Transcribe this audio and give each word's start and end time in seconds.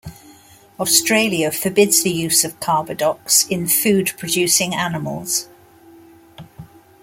Australia 0.79 1.51
forbids 1.51 2.01
the 2.01 2.09
use 2.09 2.43
of 2.43 2.59
carbadox 2.59 3.47
in 3.51 3.67
food 3.67 4.11
producing 4.17 4.73
animals. 4.73 5.47